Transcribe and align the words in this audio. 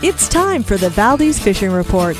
It's 0.00 0.28
time 0.28 0.62
for 0.62 0.76
the 0.76 0.90
Valdez 0.90 1.40
Fishing 1.40 1.72
Report. 1.72 2.16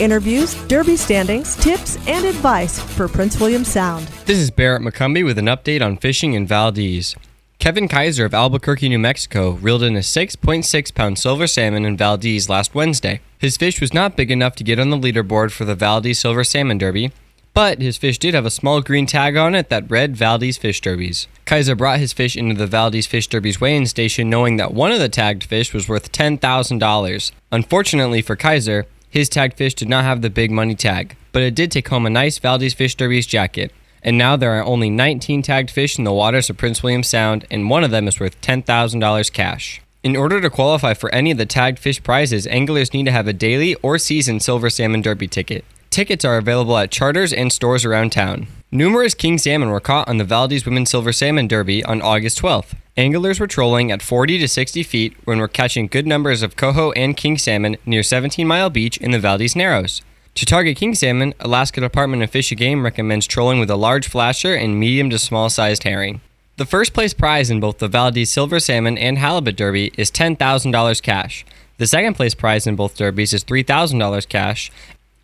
Interviews, 0.00 0.54
derby 0.68 0.96
standings, 0.96 1.54
tips, 1.54 1.98
and 2.08 2.24
advice 2.24 2.80
for 2.80 3.08
Prince 3.08 3.38
William 3.38 3.62
Sound. 3.62 4.06
This 4.24 4.38
is 4.38 4.50
Barrett 4.50 4.80
McCumby 4.80 5.22
with 5.22 5.36
an 5.36 5.44
update 5.44 5.84
on 5.84 5.98
fishing 5.98 6.32
in 6.32 6.46
Valdez. 6.46 7.14
Kevin 7.58 7.88
Kaiser 7.88 8.24
of 8.24 8.32
Albuquerque, 8.32 8.88
New 8.88 8.98
Mexico, 8.98 9.50
reeled 9.50 9.82
in 9.82 9.96
a 9.96 9.98
6.6 9.98 10.94
pound 10.94 11.18
silver 11.18 11.46
salmon 11.46 11.84
in 11.84 11.94
Valdez 11.94 12.48
last 12.48 12.74
Wednesday. 12.74 13.20
His 13.36 13.58
fish 13.58 13.82
was 13.82 13.92
not 13.92 14.16
big 14.16 14.30
enough 14.30 14.56
to 14.56 14.64
get 14.64 14.80
on 14.80 14.88
the 14.88 14.96
leaderboard 14.96 15.50
for 15.50 15.66
the 15.66 15.74
Valdez 15.74 16.20
Silver 16.20 16.42
Salmon 16.42 16.78
Derby, 16.78 17.12
but 17.60 17.82
his 17.82 17.98
fish 17.98 18.16
did 18.16 18.32
have 18.32 18.46
a 18.46 18.50
small 18.50 18.80
green 18.80 19.04
tag 19.04 19.36
on 19.36 19.54
it 19.54 19.68
that 19.68 19.90
read 19.90 20.16
Valdez 20.16 20.56
Fish 20.56 20.80
Derbies. 20.80 21.28
Kaiser 21.44 21.74
brought 21.74 21.98
his 21.98 22.14
fish 22.14 22.34
into 22.34 22.54
the 22.54 22.66
Valdez 22.66 23.06
Fish 23.06 23.26
Derbies 23.26 23.60
weigh-in 23.60 23.84
station 23.84 24.30
knowing 24.30 24.56
that 24.56 24.72
one 24.72 24.92
of 24.92 24.98
the 24.98 25.10
tagged 25.10 25.44
fish 25.44 25.74
was 25.74 25.86
worth 25.86 26.10
$10,000. 26.10 27.32
Unfortunately 27.52 28.22
for 28.22 28.34
Kaiser, 28.34 28.86
his 29.10 29.28
tagged 29.28 29.58
fish 29.58 29.74
did 29.74 29.90
not 29.90 30.04
have 30.04 30.22
the 30.22 30.30
big 30.30 30.50
money 30.50 30.74
tag, 30.74 31.16
but 31.32 31.42
it 31.42 31.54
did 31.54 31.70
take 31.70 31.88
home 31.88 32.06
a 32.06 32.08
nice 32.08 32.38
Valdez 32.38 32.72
Fish 32.72 32.94
Derbies 32.94 33.26
jacket. 33.26 33.70
And 34.02 34.16
now 34.16 34.36
there 34.36 34.58
are 34.58 34.64
only 34.64 34.88
19 34.88 35.42
tagged 35.42 35.70
fish 35.70 35.98
in 35.98 36.04
the 36.04 36.14
waters 36.14 36.48
of 36.48 36.56
Prince 36.56 36.82
William 36.82 37.02
Sound, 37.02 37.44
and 37.50 37.68
one 37.68 37.84
of 37.84 37.90
them 37.90 38.08
is 38.08 38.18
worth 38.18 38.40
$10,000 38.40 39.32
cash. 39.34 39.82
In 40.02 40.16
order 40.16 40.40
to 40.40 40.48
qualify 40.48 40.94
for 40.94 41.14
any 41.14 41.30
of 41.30 41.36
the 41.36 41.44
tagged 41.44 41.78
fish 41.78 42.02
prizes, 42.02 42.46
anglers 42.46 42.94
need 42.94 43.04
to 43.04 43.12
have 43.12 43.28
a 43.28 43.34
daily 43.34 43.74
or 43.82 43.98
season 43.98 44.40
silver 44.40 44.70
salmon 44.70 45.02
derby 45.02 45.28
ticket. 45.28 45.62
Tickets 45.90 46.24
are 46.24 46.36
available 46.36 46.78
at 46.78 46.92
charters 46.92 47.32
and 47.32 47.52
stores 47.52 47.84
around 47.84 48.12
town. 48.12 48.46
Numerous 48.70 49.12
king 49.12 49.38
salmon 49.38 49.70
were 49.70 49.80
caught 49.80 50.06
on 50.06 50.18
the 50.18 50.24
Valdez 50.24 50.64
Women's 50.64 50.88
Silver 50.88 51.12
Salmon 51.12 51.48
Derby 51.48 51.82
on 51.84 52.00
August 52.00 52.40
12th. 52.40 52.74
Anglers 52.96 53.40
were 53.40 53.48
trolling 53.48 53.90
at 53.90 54.00
40 54.00 54.38
to 54.38 54.46
60 54.46 54.84
feet 54.84 55.16
when 55.24 55.38
were 55.38 55.48
catching 55.48 55.88
good 55.88 56.06
numbers 56.06 56.42
of 56.42 56.54
coho 56.54 56.92
and 56.92 57.16
king 57.16 57.36
salmon 57.36 57.76
near 57.84 58.04
17 58.04 58.46
Mile 58.46 58.70
Beach 58.70 58.98
in 58.98 59.10
the 59.10 59.18
Valdez 59.18 59.56
Narrows. 59.56 60.00
To 60.36 60.46
target 60.46 60.76
king 60.76 60.94
salmon, 60.94 61.34
Alaska 61.40 61.80
Department 61.80 62.22
of 62.22 62.30
Fish 62.30 62.52
and 62.52 62.60
Game 62.60 62.84
recommends 62.84 63.26
trolling 63.26 63.58
with 63.58 63.68
a 63.68 63.74
large 63.74 64.08
flasher 64.08 64.54
and 64.54 64.78
medium 64.78 65.10
to 65.10 65.18
small 65.18 65.50
sized 65.50 65.82
herring. 65.82 66.20
The 66.56 66.66
first 66.66 66.92
place 66.92 67.14
prize 67.14 67.50
in 67.50 67.58
both 67.58 67.78
the 67.78 67.88
Valdez 67.88 68.30
Silver 68.30 68.60
Salmon 68.60 68.96
and 68.96 69.18
Halibut 69.18 69.56
Derby 69.56 69.90
is 69.96 70.12
$10,000 70.12 71.02
cash. 71.02 71.44
The 71.78 71.86
second 71.86 72.14
place 72.14 72.34
prize 72.34 72.66
in 72.66 72.76
both 72.76 72.96
derbies 72.96 73.32
is 73.32 73.42
$3,000 73.42 74.28
cash, 74.28 74.70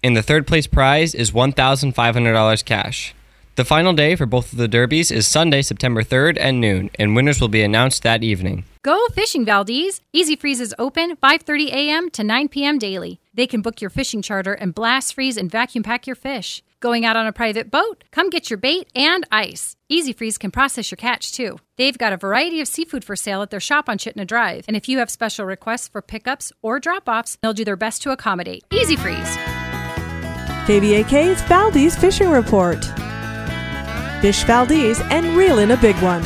and 0.02 0.16
the 0.16 0.22
third 0.22 0.46
place 0.46 0.66
prize 0.66 1.14
is 1.14 1.30
$1,500 1.30 2.64
cash. 2.64 3.14
The 3.56 3.64
final 3.64 3.94
day 3.94 4.16
for 4.16 4.26
both 4.26 4.52
of 4.52 4.58
the 4.58 4.68
derbies 4.68 5.10
is 5.10 5.26
Sunday, 5.26 5.62
September 5.62 6.02
3rd 6.02 6.38
at 6.38 6.52
noon, 6.52 6.90
and 6.96 7.16
winners 7.16 7.40
will 7.40 7.48
be 7.48 7.62
announced 7.62 8.02
that 8.02 8.22
evening. 8.22 8.64
Go 8.82 9.02
fishing, 9.14 9.46
Valdez! 9.46 10.02
Easy 10.12 10.36
Freeze 10.36 10.60
is 10.60 10.74
open 10.78 11.16
5:30 11.16 11.68
a.m. 11.68 12.10
to 12.10 12.22
9 12.22 12.48
p.m. 12.48 12.78
daily. 12.78 13.18
They 13.32 13.46
can 13.46 13.62
book 13.62 13.80
your 13.80 13.88
fishing 13.88 14.20
charter 14.20 14.52
and 14.52 14.74
blast 14.74 15.14
freeze 15.14 15.38
and 15.38 15.50
vacuum 15.50 15.82
pack 15.82 16.06
your 16.06 16.16
fish. 16.16 16.62
Going 16.80 17.06
out 17.06 17.16
on 17.16 17.26
a 17.26 17.32
private 17.32 17.70
boat? 17.70 18.04
Come 18.10 18.28
get 18.28 18.50
your 18.50 18.58
bait 18.58 18.88
and 18.94 19.26
ice. 19.32 19.74
Easy 19.88 20.12
Freeze 20.12 20.36
can 20.36 20.50
process 20.50 20.90
your 20.90 20.96
catch 20.96 21.32
too. 21.32 21.58
They've 21.78 21.96
got 21.96 22.12
a 22.12 22.18
variety 22.18 22.60
of 22.60 22.68
seafood 22.68 23.04
for 23.04 23.16
sale 23.16 23.40
at 23.40 23.48
their 23.48 23.58
shop 23.58 23.88
on 23.88 23.96
Chittenden 23.96 24.26
Drive, 24.26 24.66
and 24.68 24.76
if 24.76 24.86
you 24.86 24.98
have 24.98 25.10
special 25.10 25.46
requests 25.46 25.88
for 25.88 26.02
pickups 26.02 26.52
or 26.60 26.78
drop-offs, 26.78 27.38
they'll 27.40 27.54
do 27.54 27.64
their 27.64 27.76
best 27.76 28.02
to 28.02 28.10
accommodate. 28.10 28.64
Easy 28.70 28.96
Freeze. 28.96 29.38
KVAK's 30.66 31.42
Valdez 31.42 31.94
Fishing 31.94 32.28
Report. 32.28 32.84
Fish 34.20 34.42
Valdez 34.42 35.00
and 35.12 35.36
reel 35.36 35.60
in 35.60 35.70
a 35.70 35.76
big 35.76 35.94
one. 36.02 36.24